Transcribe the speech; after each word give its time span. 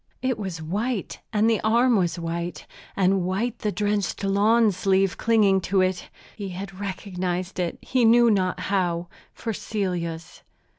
It 0.23 0.39
was 0.39 0.63
white 0.63 1.19
and 1.31 1.47
the 1.47 1.61
arm 1.61 1.95
was 1.95 2.17
white, 2.17 2.65
and 2.95 3.21
white 3.21 3.59
the 3.59 3.71
drenched 3.71 4.23
lawn 4.23 4.71
sleeve 4.71 5.15
clinging 5.15 5.61
to 5.69 5.81
it. 5.81 6.09
He 6.35 6.49
had 6.49 6.79
recognized 6.79 7.59
it, 7.59 7.77
he 7.83 8.03
knew 8.03 8.31
not 8.31 8.61
how, 8.61 9.09
for 9.31 9.53
Celia's. 9.53 10.41